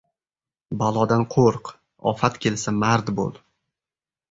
[0.79, 1.73] •Balodan qo‘rq,
[2.13, 3.39] ofat kelsa mard bo‘l.